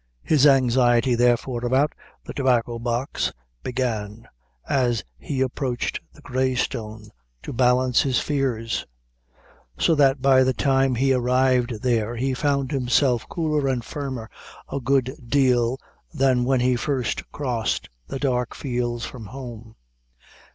His 0.23 0.47
anxiety 0.47 1.13
therefore, 1.13 1.63
about 1.63 1.93
the 2.25 2.33
Tobacco 2.33 2.79
box 2.79 3.31
began, 3.61 4.27
as 4.67 5.03
he 5.19 5.41
approached 5.41 5.99
the 6.11 6.21
Grey 6.21 6.55
Stone, 6.55 7.11
to 7.43 7.53
balance 7.53 8.01
his 8.01 8.17
fears; 8.19 8.87
so 9.77 9.93
that 9.93 10.19
by 10.19 10.43
the 10.43 10.55
time 10.55 10.95
he 10.95 11.13
arrived 11.13 11.83
there, 11.83 12.15
he 12.15 12.33
found 12.33 12.71
himself 12.71 13.29
cooler 13.29 13.67
and 13.67 13.85
firmer 13.85 14.27
a 14.71 14.79
good 14.79 15.13
deal 15.23 15.77
than 16.11 16.45
when 16.45 16.61
he 16.61 16.75
first 16.75 17.31
crossed 17.31 17.87
the 18.07 18.17
dark 18.17 18.55
fields 18.55 19.05
from 19.05 19.27
home. 19.27 19.75